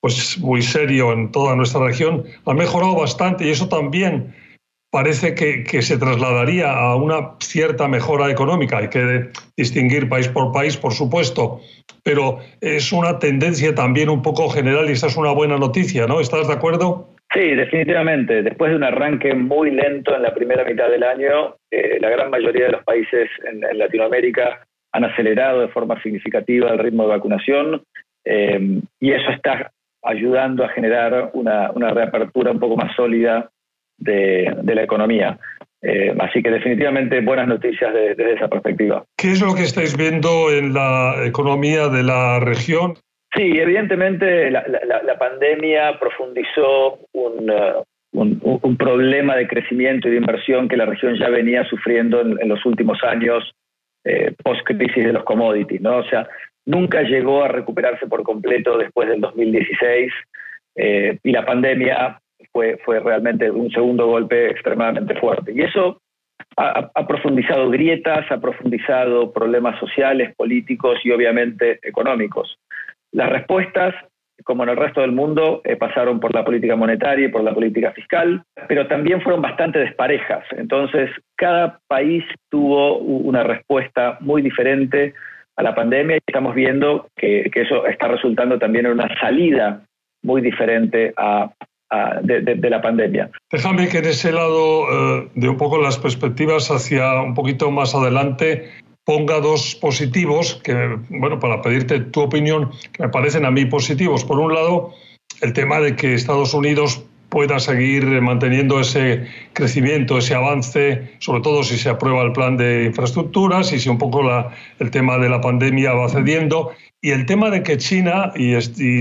pues 0.00 0.38
muy 0.38 0.62
serio 0.62 1.12
en 1.12 1.30
toda 1.30 1.56
nuestra 1.56 1.84
región 1.84 2.24
han 2.46 2.56
mejorado 2.56 2.94
bastante 2.94 3.46
y 3.46 3.50
eso 3.50 3.68
también 3.68 4.34
parece 4.92 5.34
que, 5.34 5.80
se 5.80 5.98
trasladaría 5.98 6.70
a 6.70 6.94
una 6.96 7.36
cierta 7.40 7.88
mejora 7.88 8.30
económica. 8.30 8.78
Hay 8.78 8.90
que 8.90 9.30
distinguir 9.56 10.06
país 10.06 10.28
por 10.28 10.52
país, 10.52 10.76
por 10.76 10.92
supuesto, 10.92 11.60
pero 12.04 12.40
es 12.60 12.92
una 12.92 13.18
tendencia 13.18 13.74
también 13.74 14.10
un 14.10 14.20
poco 14.20 14.50
general 14.50 14.90
y 14.90 14.92
esa 14.92 15.06
es 15.06 15.16
una 15.16 15.32
buena 15.32 15.56
noticia, 15.56 16.06
¿no? 16.06 16.20
¿Estás 16.20 16.46
de 16.46 16.52
acuerdo? 16.52 17.08
Sí, 17.32 17.54
definitivamente. 17.54 18.42
Después 18.42 18.70
de 18.70 18.76
un 18.76 18.84
arranque 18.84 19.32
muy 19.34 19.70
lento 19.70 20.14
en 20.14 20.22
la 20.22 20.34
primera 20.34 20.62
mitad 20.62 20.90
del 20.90 21.04
año, 21.04 21.56
eh, 21.70 21.96
la 21.98 22.10
gran 22.10 22.28
mayoría 22.28 22.66
de 22.66 22.72
los 22.72 22.84
países 22.84 23.30
en, 23.50 23.78
Latinoamérica 23.78 24.66
han 24.92 25.04
acelerado 25.04 25.62
de 25.62 25.68
forma 25.68 26.02
significativa 26.02 26.70
el 26.70 26.78
ritmo 26.78 27.04
de 27.04 27.08
vacunación 27.08 27.82
eh, 28.26 28.80
y 29.00 29.12
eso 29.12 29.30
está 29.30 29.72
ayudando 30.02 30.64
a 30.64 30.68
generar 30.68 31.30
una, 31.32 31.70
una 31.70 31.88
reapertura 31.94 32.50
un 32.50 32.60
poco 32.60 32.76
más 32.76 32.94
sólida 32.94 33.48
de, 34.02 34.74
la 34.74 34.82
economía. 34.82 35.38
Eh, 35.80 36.14
así 36.20 36.42
que 36.42 36.50
definitivamente 36.50 37.20
buenas 37.20 37.48
noticias 37.48 37.92
desde 37.92 38.34
esa 38.34 38.48
perspectiva. 38.48 39.04
¿Qué 39.16 39.32
es 39.32 39.40
lo 39.40 39.54
que 39.54 39.62
estáis 39.62 39.96
viendo 39.96 40.50
en 40.52 40.72
la 40.72 41.26
economía 41.26 41.88
de 41.88 42.02
la 42.04 42.38
región? 42.40 42.94
Sí, 43.34 43.58
evidentemente 43.58 44.50
la, 44.50 44.62
pandemia 45.18 45.98
profundizó 45.98 46.98
uh, 47.12 47.84
un, 48.12 48.40
un, 48.42 48.76
problema 48.76 49.36
de 49.36 49.48
crecimiento 49.48 50.08
y 50.08 50.12
de 50.12 50.16
inversión 50.18 50.68
que 50.68 50.76
la 50.76 50.84
región 50.84 51.16
ya 51.18 51.30
venía 51.30 51.64
sufriendo 51.64 52.20
en, 52.20 52.48
los 52.48 52.64
últimos 52.66 53.02
años 53.02 53.50
eh, 54.04 54.34
post-crisis 54.44 55.04
de 55.04 55.12
los 55.14 55.24
commodities. 55.24 55.80
¿no? 55.80 55.98
O 55.98 56.04
sea, 56.04 56.28
nunca 56.66 57.02
llegó 57.02 57.42
a 57.42 57.48
recuperarse 57.48 58.06
por 58.06 58.22
completo 58.22 58.76
después 58.76 59.08
del 59.08 59.20
2016 59.20 60.12
eh, 60.76 61.18
y 61.22 61.32
la 61.32 61.44
pandemia 61.44 62.20
fue, 62.52 62.78
fue 62.84 63.00
realmente 63.00 63.50
un 63.50 63.70
segundo 63.70 64.06
golpe 64.06 64.50
extremadamente 64.50 65.14
fuerte. 65.16 65.52
Y 65.54 65.62
eso 65.62 66.00
ha, 66.56 67.06
profundizado 67.06 67.70
grietas, 67.70 68.30
ha 68.30 68.40
profundizado 68.40 69.32
problemas 69.32 69.78
sociales, 69.78 70.34
políticos 70.36 70.98
y 71.04 71.10
obviamente 71.10 71.78
económicos. 71.82 72.58
Las 73.12 73.30
respuestas, 73.30 73.94
como 74.44 74.64
en 74.64 74.70
el 74.70 74.76
resto 74.76 75.00
del 75.00 75.12
mundo, 75.12 75.60
eh, 75.64 75.76
pasaron 75.76 76.20
por 76.20 76.34
la 76.34 76.44
política 76.44 76.76
monetaria 76.76 77.26
y 77.26 77.30
por 77.30 77.42
la 77.42 77.54
política 77.54 77.92
fiscal, 77.92 78.42
pero 78.68 78.86
también 78.86 79.22
fueron 79.22 79.42
bastante 79.42 79.78
desparejas. 79.78 80.44
Entonces, 80.52 81.10
cada 81.36 81.78
país 81.86 82.24
tuvo 82.50 82.98
una 82.98 83.44
respuesta 83.44 84.18
muy 84.20 84.42
diferente 84.42 85.14
a 85.56 85.62
la 85.62 85.74
pandemia 85.74 86.16
y 86.16 86.20
estamos 86.26 86.54
viendo 86.54 87.08
que, 87.16 87.50
eso 87.54 87.86
está 87.86 88.08
resultando 88.08 88.58
también 88.58 88.86
en 88.86 88.92
una 88.92 89.08
salida 89.20 89.82
muy 90.22 90.40
diferente 90.40 91.12
a, 91.16 91.50
de, 92.22 92.70
la 92.70 92.80
pandemia. 92.80 93.30
Déjame 93.50 93.88
que 93.88 93.98
en 93.98 94.06
ese 94.06 94.32
lado 94.32 95.20
eh, 95.20 95.28
de 95.34 95.48
un 95.48 95.56
poco 95.56 95.78
las 95.78 95.98
perspectivas 95.98 96.70
hacia 96.70 97.20
un 97.22 97.34
poquito 97.34 97.70
más 97.70 97.94
adelante 97.94 98.70
ponga 99.04 99.40
dos 99.40 99.74
positivos 99.74 100.60
que, 100.62 100.98
bueno, 101.08 101.38
para 101.40 101.60
pedirte 101.60 102.00
tu 102.00 102.20
opinión, 102.20 102.70
que 102.92 103.02
me 103.02 103.08
parecen 103.08 103.44
a 103.44 103.50
mí 103.50 103.64
positivos. 103.66 104.24
Por 104.24 104.38
un 104.38 104.54
lado, 104.54 104.94
el 105.40 105.52
tema 105.52 105.80
de 105.80 105.96
que 105.96 106.14
Estados 106.14 106.54
Unidos 106.54 107.04
pueda 107.32 107.58
seguir 107.58 108.04
manteniendo 108.20 108.78
ese 108.78 109.26
crecimiento, 109.54 110.18
ese 110.18 110.34
avance, 110.34 111.16
sobre 111.18 111.40
todo 111.40 111.62
si 111.62 111.78
se 111.78 111.88
aprueba 111.88 112.22
el 112.24 112.32
plan 112.32 112.58
de 112.58 112.84
infraestructuras 112.84 113.72
y 113.72 113.80
si 113.80 113.88
un 113.88 113.96
poco 113.96 114.20
el 114.78 114.90
tema 114.90 115.16
de 115.16 115.30
la 115.30 115.40
pandemia 115.40 115.94
va 115.94 116.10
cediendo. 116.10 116.72
Y 117.00 117.10
el 117.10 117.24
tema 117.24 117.48
de 117.48 117.62
que 117.62 117.78
China 117.78 118.34
y, 118.36 118.52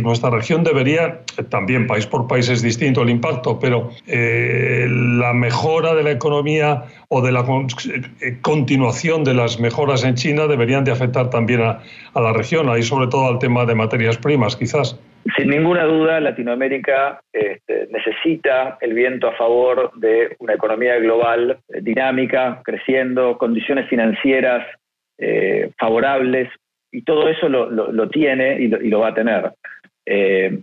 nuestra 0.02 0.30
región 0.30 0.64
debería, 0.64 1.20
también 1.50 1.88
país 1.88 2.08
por 2.08 2.26
país 2.26 2.48
es 2.48 2.62
distinto 2.62 3.02
el 3.02 3.10
impacto, 3.10 3.60
pero 3.60 3.92
eh, 4.08 4.88
la 4.90 5.34
mejora 5.34 5.94
de 5.94 6.04
la 6.04 6.12
economía 6.12 6.86
o 7.10 7.22
de 7.22 7.34
la 7.34 7.42
eh, 7.42 8.38
continuación 8.42 9.26
de 9.26 9.34
las 9.34 9.60
mejoras 9.60 10.06
en 10.06 10.16
China 10.16 10.48
deberían 10.48 10.86
de 10.86 10.92
afectar 10.92 11.30
también 11.30 11.64
a, 11.64 11.82
a 12.14 12.22
la 12.22 12.32
región, 12.32 12.70
ahí 12.70 12.82
sobre 12.82 13.08
todo 13.08 13.28
al 13.28 13.40
tema 13.40 13.66
de 13.66 13.76
materias 13.76 14.18
primas, 14.18 14.56
quizás. 14.56 14.98
Sin 15.38 15.50
ninguna 15.50 15.84
duda, 15.84 16.20
Latinoamérica 16.20 17.22
este, 17.32 17.88
necesita 17.92 18.78
el 18.82 18.94
viento 18.94 19.28
a 19.28 19.36
favor 19.36 19.92
de 19.96 20.36
una 20.40 20.54
economía 20.54 20.98
global 20.98 21.60
eh, 21.70 21.82
dinámica, 21.82 22.62
creciendo, 22.64 23.38
condiciones 23.38 23.88
financieras 23.88 24.66
eh, 25.20 25.72
favorables, 25.78 26.50
y 26.92 27.04
todo 27.04 27.30
eso 27.30 27.48
lo, 27.48 28.10
tiene 28.10 28.60
y 28.60 28.68
lo, 28.68 29.00
va 29.00 29.10
a 29.10 29.14
tener. 29.14 29.54
Eh, 30.06 30.60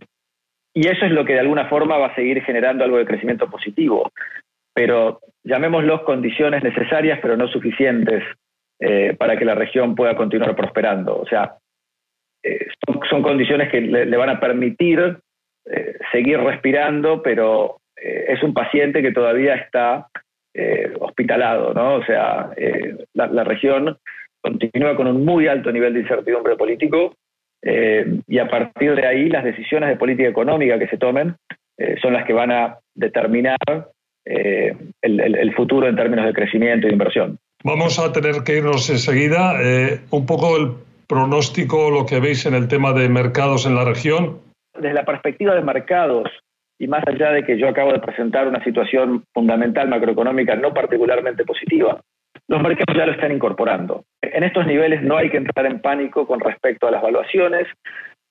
y 0.75 0.87
eso 0.87 1.07
es 1.07 1.12
lo 1.12 1.25
que 1.25 1.33
de 1.33 1.41
alguna 1.41 1.69
forma 1.69 1.97
va 1.97 2.09
a 2.09 2.15
seguir 2.15 2.43
generando 2.43 2.85
algo 2.85 2.99
de 2.99 3.07
crecimiento 3.07 3.49
positivo. 3.49 4.12
Pero 4.75 5.21
llamémoslos 5.43 6.03
condiciones 6.03 6.62
necesarias, 6.62 7.19
pero 7.23 7.37
no 7.37 7.49
suficientes 7.49 8.25
para 9.19 9.37
que 9.38 9.47
la 9.47 9.55
región 9.55 9.95
pueda 9.95 10.15
continuar 10.17 10.55
prosperando. 10.55 11.19
O 11.19 11.27
sea, 11.27 11.57
eh, 12.49 12.69
son, 13.11 13.23
condiciones 13.23 13.71
que 13.71 13.81
le, 13.81 14.17
van 14.17 14.31
a 14.31 14.40
permitir 14.40 15.19
eh, 15.67 15.97
seguir 16.12 16.40
respirando, 16.40 17.23
pero 17.23 17.81
eh, 17.97 18.26
es 18.28 18.43
un 18.43 18.55
paciente 18.55 19.02
que 19.02 19.12
todavía 19.12 19.55
está 19.55 20.09
hospitalado, 20.99 21.73
¿no? 21.73 21.95
O 21.97 22.05
sea, 22.05 22.50
la, 23.14 23.45
región 23.45 23.97
continúa 24.40 24.97
con 24.97 25.07
un 25.07 25.25
muy 25.25 25.47
alto 25.47 25.71
nivel 25.71 25.95
de 25.95 26.00
incertidumbre 26.00 26.57
político 26.57 27.14
y 27.62 28.38
a 28.40 28.49
partir 28.49 28.97
de 28.97 29.07
ahí 29.07 29.28
las 29.28 29.45
decisiones 29.45 29.88
de 29.88 29.97
política 29.97 30.28
económica 30.28 30.76
que 30.76 30.88
se 30.88 30.99
tomen 30.99 31.37
son 32.02 32.12
las 32.12 32.26
que 32.26 32.33
van 32.33 32.50
a 32.50 32.78
determinar 32.93 33.57
el, 34.25 35.55
futuro 35.55 35.87
en 35.87 35.95
términos 35.95 36.26
de 36.26 36.33
crecimiento 36.33 36.88
y 36.88 36.90
de 36.90 36.95
inversión. 36.95 37.38
Vamos 37.62 38.00
a 38.00 38.12
tener 38.12 38.43
que 38.45 38.57
irnos 38.57 38.90
enseguida. 38.90 39.55
un 40.11 40.26
poco 40.26 40.57
el 40.57 40.73
pronóstico, 41.09 41.91
lo 41.91 42.07
que 42.07 42.21
veis 42.21 42.47
en 42.47 42.55
el 42.55 42.69
tema 42.69 42.93
de 42.93 43.09
mercados 43.09 43.67
en 43.67 43.75
la 43.75 43.85
región? 43.85 44.41
Desde 44.75 44.93
la 44.93 45.05
perspectiva 45.05 45.55
de 45.55 45.62
mercados, 45.62 46.29
y 46.79 46.87
más 46.87 47.03
allá 47.07 47.33
de 47.33 47.45
que 47.45 47.59
yo 47.59 47.69
acabo 47.69 47.93
de 47.93 47.99
presentar 47.99 48.47
una 48.47 48.62
situación 48.62 49.25
fundamental 49.35 49.88
macroeconómica 49.88 50.55
no 50.55 50.73
particularmente 50.73 51.45
positiva, 51.45 52.00
los 52.47 52.62
mercados 52.62 52.97
ya 52.97 53.07
lo 53.07 53.12
están 53.12 53.33
incorporando. 53.33 54.05
En 54.23 54.44
estos 54.44 54.66
niveles 54.66 55.03
no 55.03 55.16
hay 55.16 55.31
que 55.31 55.38
entrar 55.38 55.66
en 55.66 55.81
pánico 55.81 56.27
con 56.27 56.40
respecto 56.40 56.87
a 56.87 56.90
las 56.90 57.03
valuaciones, 57.03 57.66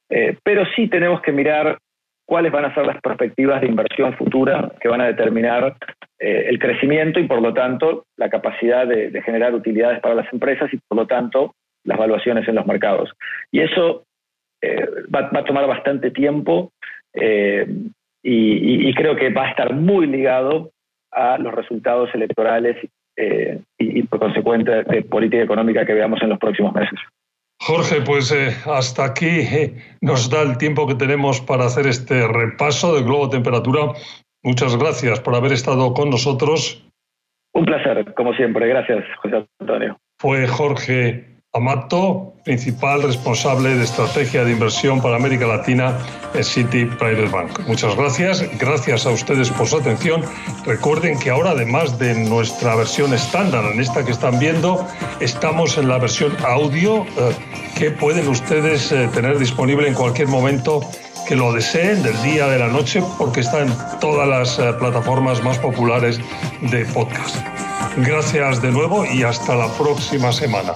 eh, 0.10 0.38
pero 0.44 0.64
sí 0.76 0.88
tenemos 0.88 1.22
que 1.22 1.32
mirar 1.32 1.78
cuáles 2.26 2.52
van 2.52 2.66
a 2.66 2.74
ser 2.74 2.86
las 2.86 3.02
perspectivas 3.02 3.62
de 3.62 3.68
inversión 3.68 4.14
futura 4.16 4.72
que 4.82 4.90
van 4.90 5.02
a 5.02 5.08
determinar 5.08 5.76
eh, 6.20 6.46
el 6.50 6.60
crecimiento 6.60 7.20
y 7.20 7.28
por 7.28 7.42
lo 7.42 7.54
tanto 7.54 8.06
la 8.18 8.30
capacidad 8.30 8.86
de, 8.86 9.22
generar 9.22 9.56
utilidades 9.56 10.02
para 10.02 10.16
las 10.16 10.32
empresas 10.34 10.72
y 10.74 10.78
por 10.88 10.98
lo 10.98 11.08
tanto 11.08 11.54
las 11.88 11.98
valuaciones 11.98 12.48
en 12.48 12.56
los 12.56 12.68
mercados. 12.68 13.10
Y 13.52 13.62
eso 13.62 14.04
eh, 14.62 14.86
va, 15.14 15.30
a 15.32 15.46
tomar 15.46 15.66
bastante 15.68 16.12
tiempo 16.12 16.72
eh, 17.14 17.66
y, 18.24 18.94
creo 18.94 19.16
que 19.16 19.30
va 19.30 19.46
a 19.46 19.50
estar 19.52 19.74
muy 19.74 20.06
ligado 20.08 20.72
a 21.12 21.38
los 21.38 21.54
resultados 21.54 22.10
electorales 22.14 22.76
eh, 23.16 23.60
y, 23.78 24.04
por 24.04 24.20
consecuente 24.20 24.84
de 24.84 25.02
política 25.04 25.44
económica 25.44 25.86
que 25.86 25.94
veamos 25.94 26.22
en 26.22 26.30
los 26.30 26.40
próximos 26.40 26.74
meses. 26.74 27.00
Jorge, 27.60 28.02
pues 28.02 28.32
hasta 28.68 29.06
aquí 29.06 29.42
nos 30.02 30.30
da 30.30 30.42
el 30.44 30.58
tiempo 30.58 30.88
que 30.88 30.96
tenemos 30.96 31.42
para 31.42 31.66
hacer 31.66 31.88
este 31.88 32.28
repaso 32.28 32.96
de 32.96 33.04
globo 33.04 33.30
temperatura. 33.30 33.94
Muchas 34.44 34.78
gracias 34.78 35.20
por 35.22 35.36
haber 35.36 35.54
estado 35.54 35.94
con 35.94 36.10
nosotros. 36.10 36.86
Un 37.54 37.66
placer, 37.66 38.14
como 38.14 38.34
siempre. 38.34 38.68
Gracias, 38.68 39.04
José 39.22 39.46
Antonio. 39.60 39.98
Fue 40.20 40.46
Jorge 40.48 41.37
Amato, 41.58 42.34
principal 42.44 43.02
responsable 43.02 43.76
de 43.76 43.84
estrategia 43.84 44.46
de 44.46 44.52
inversión 44.52 45.02
para 45.02 45.16
América 45.16 45.48
Latina 45.48 45.98
en 46.34 46.44
City 46.44 46.86
Private 46.86 47.30
Bank. 47.30 47.60
Muchas 47.68 47.96
gracias, 47.96 48.44
gracias 48.60 49.06
a 49.06 49.10
ustedes 49.10 49.50
por 49.50 49.68
su 49.68 49.78
atención. 49.78 50.24
Recuerden 50.66 51.20
que 51.20 51.30
ahora, 51.30 51.52
además 51.52 51.98
de 51.98 52.14
nuestra 52.14 52.76
versión 52.76 53.14
estándar, 53.14 53.66
en 53.66 53.80
esta 53.82 54.06
que 54.06 54.12
están 54.12 54.40
viendo, 54.40 54.88
estamos 55.20 55.78
en 55.78 55.90
la 55.90 55.98
versión 55.98 56.32
audio 56.46 57.04
eh, 57.18 57.36
que 57.76 57.92
pueden 57.92 58.28
ustedes 58.28 58.92
eh, 58.92 59.10
tener 59.14 59.40
disponible 59.40 59.88
en 59.88 59.96
cualquier 59.96 60.28
momento 60.28 60.82
que 61.28 61.36
lo 61.36 61.52
deseen, 61.52 62.04
del 62.04 62.22
día, 62.24 62.48
de 62.48 62.60
la 62.60 62.68
noche, 62.68 63.04
porque 63.18 63.42
está 63.42 63.62
en 63.62 63.74
todas 64.00 64.28
las 64.28 64.60
eh, 64.60 64.74
plataformas 64.80 65.44
más 65.44 65.58
populares 65.58 66.20
de 66.62 66.86
podcast. 66.86 67.36
Gracias 67.98 68.62
de 68.62 68.72
nuevo 68.72 69.06
y 69.06 69.24
hasta 69.24 69.56
la 69.56 69.68
próxima 69.74 70.32
semana. 70.32 70.74